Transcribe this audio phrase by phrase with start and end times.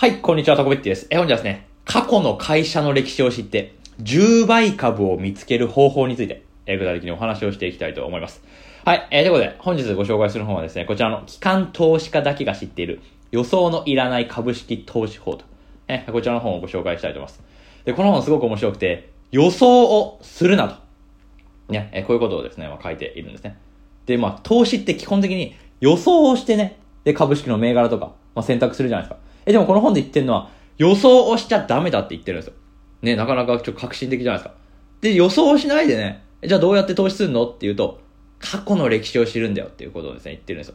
[0.00, 1.08] はい、こんにちは、タコベッティです。
[1.10, 8.40] え、本日はですね、過去の会社の歴史を知って、10倍株を見つける方法について、え具体的にお話をしていきたいと思います。
[8.84, 13.00] はい、えー、ということで、本日ご紹介する本はですね、こちらの機関投資家だけが知っている
[13.32, 15.44] 予想のいらない株式投資法と、
[15.88, 17.42] えこちらの本をご紹介したいと思います。
[17.84, 21.72] で、この本すごく面白くて、予想をするなと。
[21.72, 23.58] ね、えこういうことをですね、まあ、書いているんですね。
[24.06, 29.27] で、まあ、投資って基本的に予想をしてね、で、株式の銘柄とか、まあ、選択するじゃないですか。
[29.48, 32.52] え、でもこの本で言ってるのは、予想をしちゃダメだって言ってるんですよ。
[33.00, 34.54] ね、なかなかちょっと革新的じゃないですか。
[35.00, 37.98] で、予想をしないでね、じゃあどうやって投資するのっていうと、
[38.40, 40.74] 過去の歴史を知るんだよっていうことをですね、言ってるんですよ。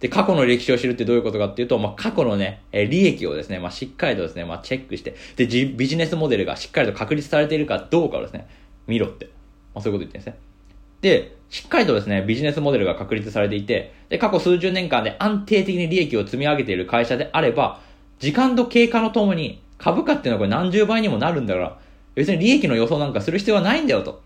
[0.00, 8.48] で、過去の歴史を知るってどういうことかっていうと、まあ、過去のね、え利益をですね、まあ、しっかりとですね、まあ、チェックして、で、ビジネスモデルがしっかりと確立されているかどうかをですね、
[8.86, 9.26] 見ろって。
[9.74, 10.38] まあ、そういうこと言ってるんですね。
[11.00, 17.80] で、しっかりとですね、ビジネスモデルが確立されていて、で、過去数十年間で安定的に利益を積み上げている会社であれば、
[18.24, 21.78] 時間と経過のともに株価っていうのはこれ何十倍にもなるんだから、
[22.14, 24.22] 別に利益の予想なんかする必要はないんだよと。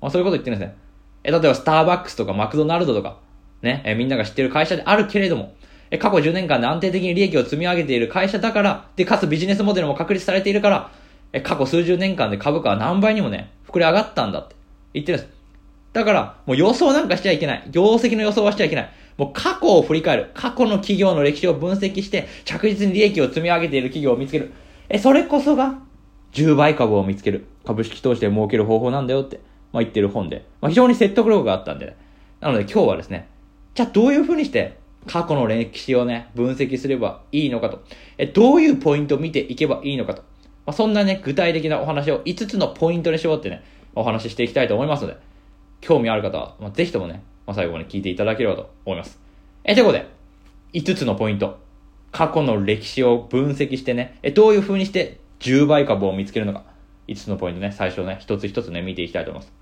[0.00, 0.76] まあそういうこと言ってるんですね。
[1.22, 3.18] え、例えばスターバックスとかマクドナルドとか、
[3.60, 5.52] ね、えみんなが知ってる会社であるけれども、
[5.90, 10.90] え、過去10年間で安定的に利益を積み上げている会社だから、で、かつビジネスモデルも確立されているから、
[11.34, 14.56] え、過去数十年間で株価は何倍にもね、膨れ上がったんだって
[14.94, 15.32] 言ってるんです。
[15.92, 17.64] だから、もう予想なんかしちゃいけない。
[17.70, 18.90] 業績の予想はしちゃいけない。
[19.16, 20.30] もう過去を振り返る。
[20.34, 24.52] 過去の企業の歴史を分析して、着実に利益を積み上げている企業を見つける。
[24.88, 25.78] え、それこそが、
[26.32, 27.46] 10倍株を見つける。
[27.64, 29.40] 株式投資で儲ける方法なんだよって、
[29.72, 31.96] まあ、言ってる本で、まあ、非常に説得力があったんで、ね、
[32.40, 33.28] なので今日はですね、
[33.74, 37.82] じゃあどういう風にして、過去の歴史をね、分析すればいいのかと。
[38.18, 40.22] え、どういうポイントを見ていけばいいのかと。
[40.64, 45.16] まあ、そんなね、具体的なお話を5つのポイントに絞ってね、お話ししていきたいと思いますので、
[45.80, 49.18] 興味ある方は、まあ、ぜひともね、まあ、最後まで聞いていただければと思います。
[49.64, 50.06] え、ということで、
[50.72, 51.60] 5つのポイント。
[52.10, 56.64] 過去の歴史を分析してね、え、どういう風にして10倍株を見つけるのか。
[57.08, 59.52] 5つのポイントね、最初ね、一つ一つね、見ていきたいと思います。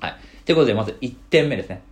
[0.00, 0.14] はい。
[0.44, 1.82] ということで、まず1点目ですね。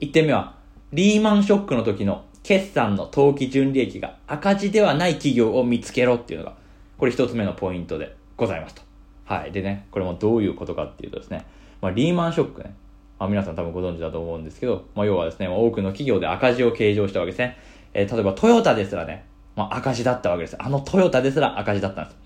[0.00, 0.54] 1点目は、
[0.92, 6.54] リーマンショックの時の決算の当期純利益が赤字ではない企業を見つけろっていうのが、
[6.98, 8.82] これ1つ目のポイントでございますと。
[9.24, 9.52] はい。
[9.52, 11.46] でね、これもどういうことかっていうとですね、
[11.80, 12.74] まあ、リーマンショックね、
[13.22, 17.56] まあ、皆さん多分ご存知だと思うんですけど、まあ、要はですね、多くの企業で赤字を計上したわけですね。
[17.94, 19.24] えー例えばトヨタですらね、
[19.54, 20.56] まあ、赤字だったわけです。
[20.58, 22.16] あのトヨタですら赤字だったんです。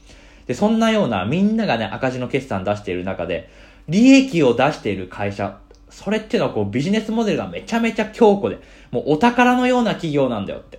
[0.46, 3.50] で、そんなようなみんながね、赤字の決算出している中で、
[3.90, 5.58] 利益を出している会社、
[5.90, 8.58] それっていうのはこうビジネスモデルがめちゃめちゃ強固で、
[8.90, 10.78] もうお宝のような企業なんだよって、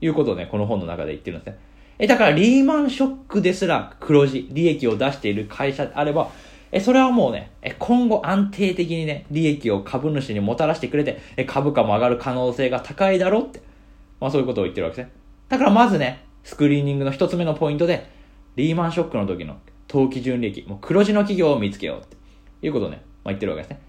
[0.00, 1.58] いうことをね、この本の中で言ってるんですね。
[1.98, 6.30] え、だからリーマンショックですら黒字、利益を出している会社であれば、
[6.72, 13.60] え、それはもうね、え、今後安定的にね、利益を株主にもたらしてくれて、え、株価も上がる可能性が高いだろうって、
[14.20, 15.12] まあそういうことを言ってるわけですね。
[15.50, 18.08] だからまずね、スクリーニングの一つ目のポイントで、
[18.56, 19.56] リーマンショックの時の
[19.86, 22.16] 当期純利益、もう黒字の企業を見つけようって
[22.66, 23.80] いうことをね、まあ言ってるわけですね。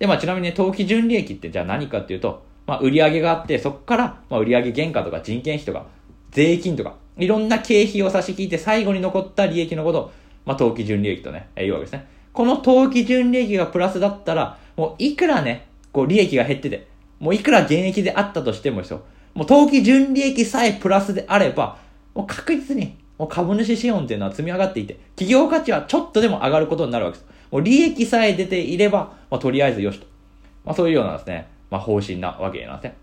[0.00, 5.86] で、まあちなみにね、当期純利益ってじゃあ何かっていうと、まあ売上があって、そこから、まあ売上原価とか人件費とか、
[6.32, 10.12] 税金とか、いろんな経費を差し引いて最後に残った利益のことを、
[10.44, 12.15] まあ当期純利益とね、言うわけですね。
[12.36, 16.86] この当期純利益がプラスだったら、もういくらね、こう利益が減ってて、
[17.18, 19.00] もういくら減益であったとしてもですよ、
[19.32, 21.78] もう当期純利益さえプラスであれば、
[22.14, 27.26] もう確実に、もう株主資本っていうのは積み上がっていて、企業価値はちょっとでも上がることになるわけです。
[27.50, 30.06] もう利益さえ出ていれば、まあとりあえずよしと。
[30.66, 32.96] まあそういうようなですね、まあ方針なわけなんですね。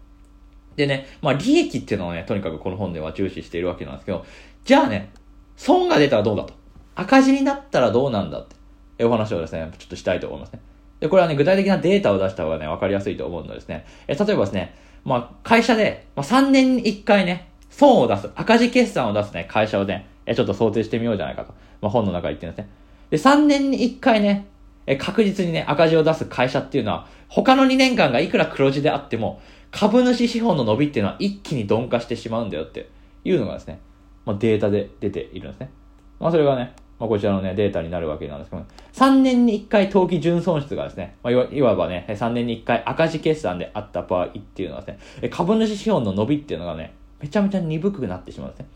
[0.76, 4.24] でね、まあ利益っていうのをね、とにかくこの本では重視しているわけなんですけど、
[4.64, 5.10] じゃあね、
[5.58, 6.54] 損が出たらどうだと。
[6.94, 8.56] 赤字になったらどうなんだって、
[9.02, 10.62] お話をですね、ちょっとしたいと思いますね。
[11.00, 21.54] で、これはね、具体的なデータを出した方がね、わかりやすいと思うのですね、え例えばですね、まあ会社で、まあ3年に1回ね、損を出す、赤字決算を出すね、会社をね、えちょっと想定してみようじゃないかと。
[21.82, 23.36] まあ本の中で言ってるんですね。
[23.36, 24.48] で、3年に1回ね、
[24.86, 32.90] え確実にね、赤字を出す会社っていうのは、他の2年間がいくら黒字であっても、株主資本の伸びっていうのは一気に鈍化してしまうんだよって
[33.26, 33.80] いうのがですね、
[34.26, 35.72] まあ、データで出ているんですね。
[36.20, 38.64] まあ、それがね、まあ、こちらのね、データになるわけなんですけど、
[38.94, 48.68] 3年に1回当期純損失がですね、まあ、いわいわばね、3年に1回赤字決算であった場合っていうのはですね、株主資本の伸びっていうのがね、めちゃめちゃ鈍くなってしまうんですね。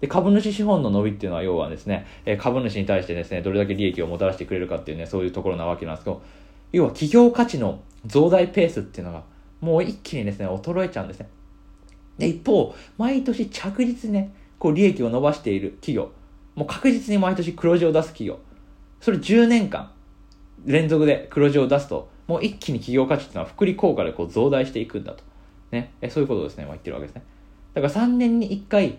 [0.00, 2.06] で、株主資本の伸びっていうのは要はですね、
[2.38, 6.22] 株主に対してですね、どれだけ利益をもたらしてくれるかっていうね、そういうところなわけなんですけど、
[6.72, 9.22] 要は企業価値の増大ペースっていうのが、
[9.60, 11.28] もう一気にですね、衰えちゃうんですね。
[12.16, 16.10] で、一方、毎年着実にね、こう利益を伸ばしている企業、
[16.56, 18.38] もう確実に毎年黒字を出す企業、
[19.00, 19.92] それ10年間
[20.64, 25.22] 連続で黒字を出すと、もう一気に企業価値っていうのは複利効果でこう増大していくんだと。
[25.70, 27.22] ね、えそういうことですね、まあ、言ってるわけですね。
[27.74, 28.98] だから3年に1回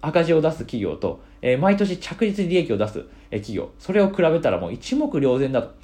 [0.00, 5.74] 赤字を出す企業と、えー、毎年着実に利益を出す、え、企業、それを比べたらもう一目瞭然だと。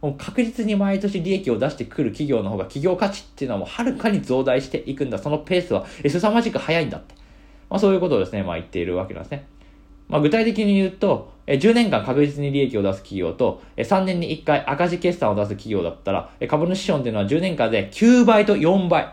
[0.00, 5.18] もう確実に毎年利益を出してくる企業の方が企業価値っていうのはもうはるかに増大していくんだ。
[5.18, 7.14] そのペースは凄まじく速いんだって。
[7.68, 9.46] まあそういうことをですね、まあ言っているわけなんですね。
[10.10, 19.08] まあ具体的に言うと、10年間確実に利益を出す企業と、3年に1回赤字決算を出す企業だったら、株主資本っていうのは10年間で9倍と4倍。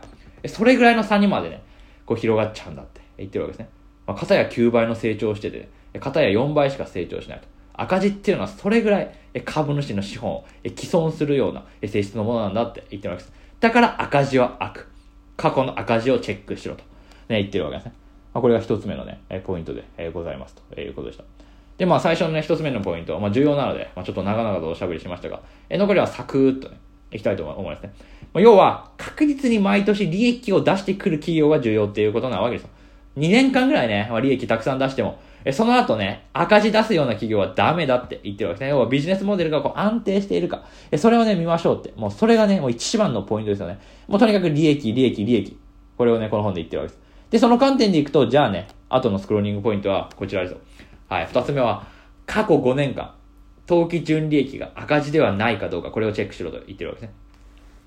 [0.45, 1.63] それぐらいの差にまでね、
[2.05, 3.69] こう広がっちゃうんだって言ってるわけですね。
[4.05, 7.47] まあ、片や9倍の成長してて、片や4倍しか成長しないと。
[7.73, 9.11] 赤字っていうのはそれぐらい
[9.45, 13.35] 株主の資本を既存するような性質のものなんだって言ってるわけです。
[13.59, 14.87] だから赤字は悪。
[15.35, 16.81] 過去の赤字をチェックしろと、
[17.29, 17.93] ね、言ってるわけですね。
[18.37, 21.23] まあ、これが一つ目のね、ポイントでえございますということでした。
[21.79, 25.41] で、まあ最初のね、一つ目のポイントは、まあ重要なので、まあちょっと長々とおしゃべりしましたが、
[25.71, 26.77] え残りはサクーっとね、
[27.11, 27.93] いきたいと思いますね。
[28.33, 32.69] まあ、要は、確実に毎年利益を出してくる企業が重要っていうことなわけですよ。
[33.17, 38.69] 2年間ぐらいね、まあ、利益たくさん出しても、えその後ね、赤字出すような企業はダメだって言ってるわけですね。
[38.69, 40.63] 要はビジネスモデルがこう安定しているか。
[40.91, 41.91] えそれをね、見ましょうって。
[41.95, 43.79] もうそれがね、もう一番のポイントですよね。
[44.07, 45.57] もうとにかく利益、利益、利益。
[45.97, 47.06] これをね、この本で言ってるわけです。
[47.29, 50.59] で、その観点でいくと、じゃあね、後のスクローリングポイントはこちらですよ。
[51.09, 51.85] はい、二つ目は、
[52.25, 53.13] 過去5年間、
[53.65, 57.15] 当期純利益が赤字ではないかどうか、これをチェックしろと言ってるわけですね。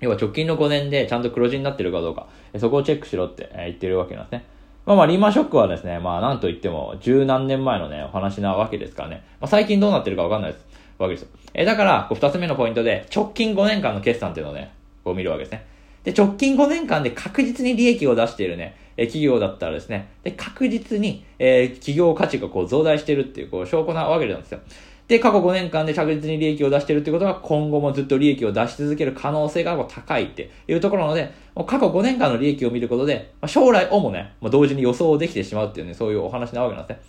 [0.01, 2.27] 要は直近の5年でちゃんと黒字になってるかどうか、
[2.57, 4.45] そこをチェックしろって言ってるわけなんですね。
[4.85, 9.23] まあまあ、リーマンショックはですね、まあなんと言っても十何年前のね、お話なわけですからね。
[9.39, 10.65] まあ最近どうなってるかわかんないです。
[10.97, 11.29] わけですよ。
[11.53, 14.71] えだから、二つ目のポイントで、直近5年間の決算っていうのをね、
[15.03, 15.65] こう見るわけですね。
[16.03, 24.59] で、直近5年間で確実に利益を出しているね、え企業だったらですね、で、確実に、えー、企業価値がこう増大してるっていう、こう、証拠なわけなんですよ。
[25.07, 37.03] で、過去5年間で着実に利益を出しているということは、今後もずっと利益を出し続ける可能性が高いっていうところなので、もう過去5年間の利益を見ることで、まあ、将来をもね、まあ、同時に予想できてしまうっていうね、そういうお話なわけなんですね。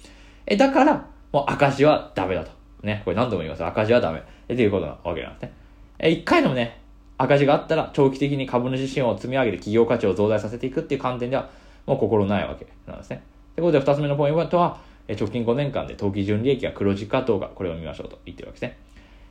[0.46, 2.50] え、だから、もう赤字はダメだと。
[2.82, 3.64] ね、これ何度も言います。
[3.64, 4.18] 赤字はダメ。
[4.18, 5.52] っていうことなわけなんですね。
[6.00, 6.81] え、1回でもね、
[7.18, 11.48] 赤字があったら、長期的に株主資本を積み上げて企業価値を増大させていくっていう観点では、
[11.86, 13.22] もう心ないわけなんですね。
[13.54, 14.78] ということで、2つ目のポイントは、
[15.08, 18.78] 直近5年間で当期純利益が黒字かどうか、これを見ましょうと言ってるわけですね。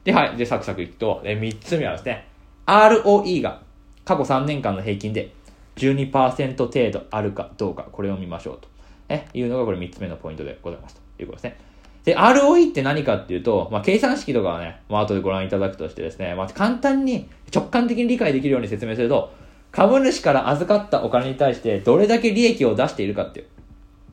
[0.03, 0.37] で、はい。
[0.37, 2.27] で、サクサクいくと、3つ目はですね、
[2.65, 3.61] ROE が
[4.05, 5.33] 過去3年間の平均で
[5.75, 8.67] 12%程度あるかどうか、これを見ましょうと。
[9.09, 11.70] え、いうのがこれ3つ目のポイントでございますということですね。
[12.03, 19.31] で、ROE って何かっていうと、まあ、計算式とかはね、まあ、後でご覧いただくとしてですね、まあ、簡単に直感的に理解できるように説明すると、
[19.71, 23.45] 株主から預かったお金に対してどれだけ利益を出しているかっていう。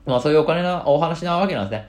[0.06, 1.88] まあそういうお金の、お話なわけなんですね。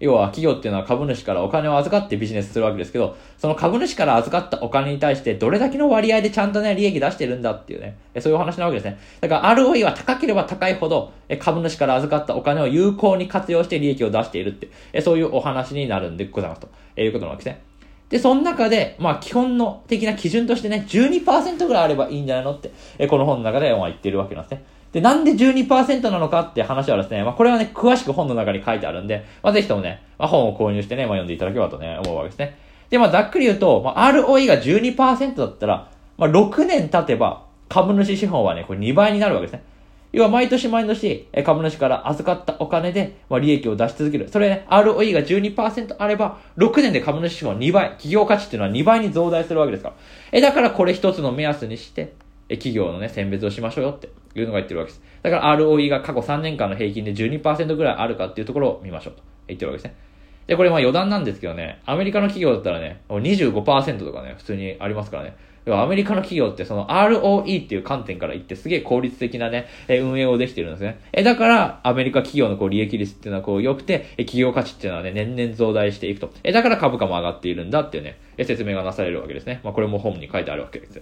[0.00, 8.98] 要は企業っていうのは株主からお金を預かってビジネスするわけですけど、その株主から預かったお金に対してどれだけの割合でちゃんとね、利益出してるんだっていうね、そういうお話なわけですね。
[9.20, 17.62] だから ROE は高ければ高いほど、株主から預かったお金を有効に活用して利益を出しているって、そういうお話になるんでございますということなわけですね。
[18.08, 22.70] で、その中で、まあ、基本の的な基準としてね、12%ぐらいあればいいんじゃないのって、
[23.06, 24.64] この本の中で、まあ、言ってるわけなんですね。
[24.92, 32.56] で、なんで12%なのかって話はですね、まあ、これはね、詳しく本の中に書いてあるんで、まあ、ぜひともね、まあ、本を購入してね、まあ、読んでいただければとね、思うわけですね。
[32.90, 39.62] で、まあ、ざっくり言うと、まあ、ROE が12%だったら、まあ、6年経てば、株主資本はね、これ2倍になるわけですね。
[40.10, 44.28] 要は毎年毎年、株主から預かったお金で、まあ、利益を出し続ける。
[44.30, 49.94] それね、ROE が12%あれば、6年で株主資本2倍、企業価値っていうのは2倍に増大するわけですから。
[50.32, 52.14] え、だからこれ一つの目安にして、
[52.48, 55.02] え企業のね、選別をしましょうよっていうのが言ってるわけです。
[55.22, 59.98] だから ROE が過去3年間の平均で12%ぐらいあるかっていうところを見ましょうと言ってるわけですね。
[60.46, 65.36] で、これまあ余談なんですけどね、アメリカの企業だったらね、25%とかね、普通にありますからね。
[65.74, 71.00] アメリカの企業ってその ROE っていう観点から言ってすげえ効率的なね、え運営をできてるんですね。
[71.12, 76.32] え、だからアメリカ企業のこう利益率っていうのはこう良くて、え企業価値っていうのはね、年々増大していくと。
[76.44, 79.60] え、だから株価も上がっているんだっていうね、え説明がなされるわけですね。
[79.64, 81.00] まあこれも本に書いてあるわけです。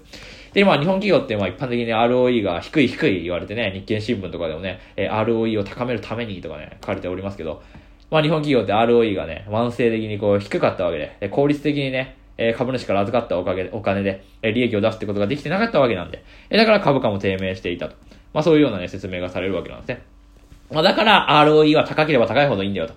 [0.53, 7.63] で、まあ日本企業ってまあ一般的に ROE が低い低い言われてね、日経新聞とかでもね、え ROE を高めるためにとかね、書かれておりますけど、
[8.11, 17.95] まあ日本企業って ROE がね、慢性的にこう低かったわけで、効率的にね、え株主から預かったおかげで、お金で、え利益を出すってことができてなかったわけなんで、えだから株価も低迷していたと。
[18.35, 20.03] まあそういうようなね、説明がされるわけなんですね。
[20.71, 22.95] まあだから ROE は高ければ高いほどいいんだよと。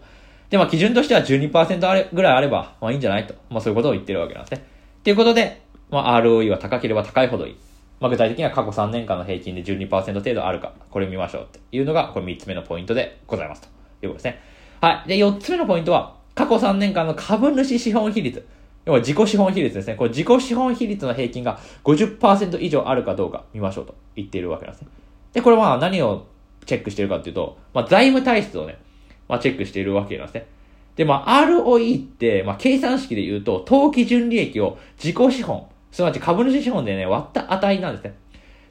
[0.49, 3.35] で、まあ基準としては12%あれぐらいあれば、まあいいんじゃないと。
[3.49, 4.65] まあそういうことを言ってるわけなんですね。
[5.03, 7.57] ということで、まあ ROE は高ければ高いほどいい。
[7.99, 13.67] まあ具体的には過去3年間の平均で12%程度あるか、これ見ましょうっていうのが、これ3つ目のポイントでございますと
[14.05, 14.41] いうことですね。
[14.81, 15.07] はい。
[15.09, 18.45] で、4つ目のポイントは、過去3年間の株主資本比率。
[18.89, 19.93] 要は自己資本比率ですね。
[19.93, 24.87] これ自己資本比率の平均が50%以上あるかどうか見ましょうと言っているわけなんですね。
[25.31, 26.25] で、これは何を
[26.65, 28.79] チェックしてるかっていうと、まあ、財務体質をね、
[29.27, 30.47] まあ、チェックしているわけなんですね。
[30.95, 38.15] で、まあ、ROE って、まあ、計算式で言うと、当期純利益を自己資本、すなわち株主資本でね、割った値なんですね。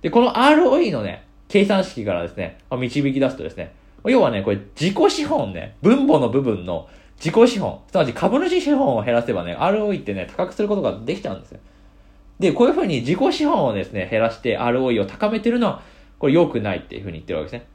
[0.03, 3.73] で、この ROE のね、計算式からですね、まあ、導き出すとですね、
[4.05, 11.61] 要はね、これ自己資本ね、分母の部分の自己資本、すなわち株主資本を減らせばね、ROE ってね、高くすることができちゃうんですよ。
[12.39, 15.83] で、こういうふうに自己資本をですね、減らして ROE を高めてるのは、
[16.19, 17.67] これ良くないっていうふうに言ってるわけですね。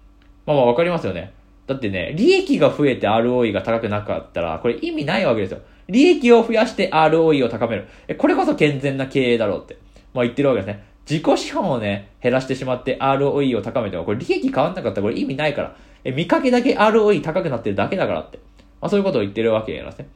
[0.45, 1.33] まあまあわかりますよね。
[1.67, 5.59] だってね、利益が増えて ROE が高くなかったら、これ意味ないわけですよ。
[5.87, 7.87] 利益を増やして ROE を高める。
[8.07, 9.77] えこれこそ健全な経営だろうって、
[10.13, 10.83] まあ言ってるわけですね。
[11.09, 15.75] 自己資本をね、減らしてしまって ROE を高めても、これ利益変わんなかったらこれ意味ないから。
[16.05, 18.39] え、見かけだけ ROE 高くなってるだけだからって。
[18.83, 20.09] まあそういうことを言ってるわけなんですね。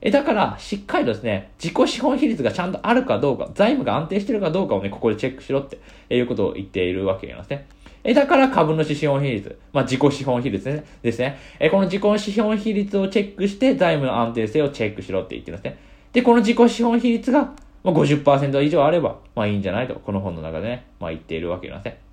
[0.00, 5.78] え、だから、しっかりとですね、自己資本比率がちゃんとあるかどうか、財務が安定してるかどうかをね、ここでチェックしろって、
[6.08, 7.66] えいうことを言っているわけなんですね。
[8.02, 11.36] え、だから株主資本比率、まあ、自己資本比率ね、ですね。
[11.60, 15.78] え、この自己資本比率をチェックして、財務の安定性をチェックしろって言ってるんですね。
[16.14, 17.52] で、この自己資本比率が、
[17.82, 22.03] まあ、50%以上あれば、まあいいんじゃないと、この本の中でね、まあ言っているわけなんですね。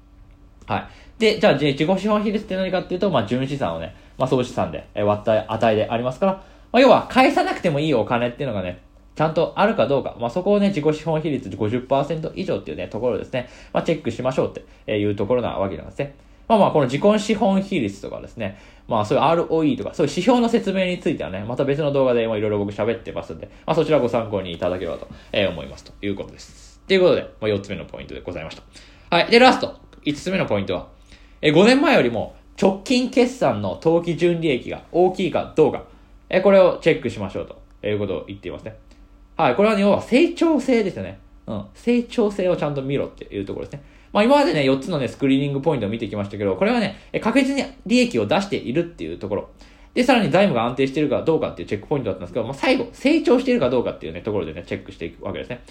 [0.68, 0.88] はい。
[1.20, 6.32] で、じゃあ、自己資本比率って何かっていうと、まあ、純資産をね、まあ、総資産で、割った値でありますから、
[6.72, 8.82] まあ、要は、返さなくてもいいお金っていうのがね、
[9.16, 16.16] ちゃんとあるかどうか、まあ、そこをね、自己資本比率50%以上っていうね、ところですね、まあ、チェックしましょうっていうところなわけなんですね。
[16.48, 25.08] まあまあ、この自己資本比率とかですね、まあそういう ROE とか、そういう指標の説明についてはね、また別の動画でいろいろ僕喋ってますんで、まあそちらご参考にいただければと
[25.50, 26.82] 思いますということです。
[26.88, 28.64] ということで、まあ4つ目のポイントでございました。
[29.16, 29.32] はい。
[29.32, 30.88] で、ラスト、5つ目のポイントは、
[31.42, 35.84] え5年前よりも直近決算の当期純利益が大きいかどうか、
[36.30, 37.48] えこれをチェックしましょう
[37.82, 38.76] ということを言っていますね。
[39.38, 39.56] はい。
[39.56, 41.20] これは、ね、要は成長性ですよね。
[41.48, 41.66] うん。
[41.74, 43.84] 成長性をちゃんと見ろっていうところですね。
[44.14, 49.50] まあ今までね、4つのね、スクリーニングポイントを見てきましたけど、これはね、確実に利益を出しているっていうところ。
[49.94, 55.62] で、さらに財務が安定しているかどうかっていうチェックポイントだったんですけど、まあ最後、成長しているかどうかっていうね、ところでね、チェックしていくわけですね。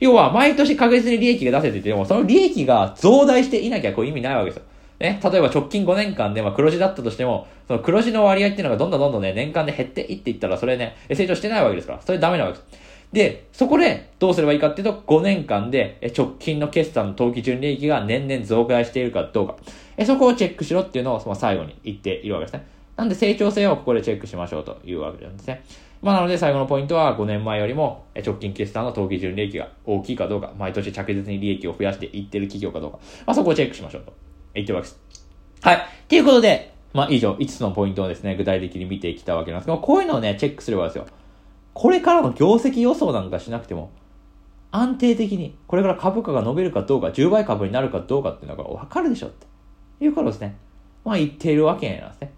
[0.00, 4.62] 要は、毎年確実に利益が出せてても、その利益が増大していなきゃこう意味ないわけですよ。
[5.00, 12.88] ね、例えば直近5年間で、まあ、黒字だったとしても、その黒字の割合っていうのがどんどんどんどんね、年間で減っていっていったら、それね、成長してないわけですから、それダメなわけです。
[13.12, 19.56] で、そこでどうすればいいかっていうと、5年間で直近の決算の当期純利益が年々増加しているかどうか。
[20.04, 22.66] そこをチェックしろっていうのを、まあ、最後に言っているわけですね。
[22.98, 25.62] なんで成長性をここでチェックしましょうというわけなんですね。
[26.02, 34.12] まあなので最後のポイントは5年前よりも直近決算の当期純利益が大きいかどうか、毎年着実に利益を増やしていってる企業かどうか、まあそこをチェックしましょうと
[34.52, 35.00] 言ってるわけです。
[35.60, 35.86] はい。
[36.08, 41.06] ということで、まあ以上5つのポイントをですね、具体的に見てきたわけなんですけど、こういうのをね、チェックすればですよ。
[41.72, 43.92] これからの業績予想なんかしなくても、
[44.72, 49.46] 安定的に、これから株価が伸びるかどうか、10倍株になるかどうかっていうのがわかるでしょって
[50.04, 50.56] いうことですね。
[51.04, 52.32] まあ言っているわけなんですね。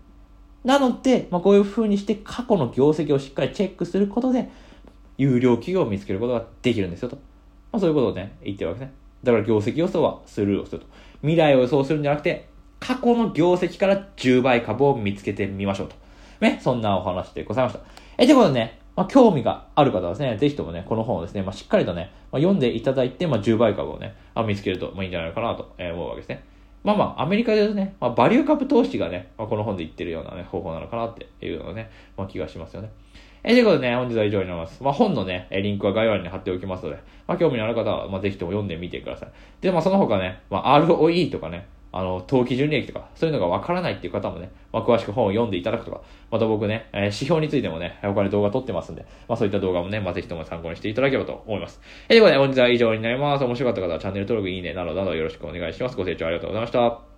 [0.65, 4.51] なので、まあこういう風にして過去の業績をしっかりチェックすることで、
[5.19, 7.17] 有料企業を見つけることができるんですよと。
[7.73, 8.95] まあそういうことをね、言ってるわけですね。
[9.25, 10.87] だから業績予想はスルーをすると。
[11.21, 12.49] 未来を予想するんじゃなくて、
[12.79, 15.97] 過去の業績から10倍株を見つけてみましょうと。
[16.41, 17.81] ね、そんなお話でございました。
[18.17, 26.45] え、ということでね、まあ、興味がある方はですね、ぜひともね、この本をですね、まあ、しっかりとね、まあ、読んでいただいて、まあ、10倍株をね、あ見つけると、まあ、いいんじゃないかなと思うわけですね。
[26.83, 32.91] まあまあ、アメリカでね、まあ、バリュー株投資がね、まあ、この本で言ってるようなね、方法なのかなっていうのね、まあ、気がしますよね。
[33.43, 34.83] え、ということでね、本日は以上になります。
[34.83, 39.31] まあ、本のね、リンクは概要欄に貼っておきますので、まあ、興味のある方は、まあ、ぜひとも読んでみてください。
[39.61, 51.81] で、まあ、その他ね、まあ、ROE とかね、あの、当期純利益とか、そういうのがわからないっていう方もね、まあ、詳しく本を読んでいただくとか、また僕ね、えー、指標についてもね、他に動画撮ってますんで、まあ、そういった動画もね、まあ、ぜひとも参考にしていただければと思います。
[52.09, 53.45] えー、ということで、本日は以上になります。
[53.45, 55.97] 面白かった方はチャンネル登録、いいね、などなどよろしくお願いします。
[55.97, 57.10] ご清聴ありがとうございました。